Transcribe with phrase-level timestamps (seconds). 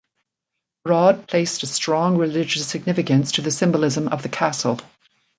[0.83, 4.79] Brod placed a strong religious significance to the symbolism of the castle.